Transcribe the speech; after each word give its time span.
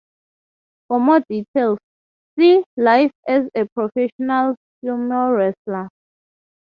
For 0.87 0.99
more 0.99 1.21
details, 1.29 1.77
see 2.35 2.63
Life 2.75 3.11
as 3.27 3.47
a 3.55 3.67
professional 3.75 4.55
sumo 4.83 5.31
wrestler. 5.37 5.89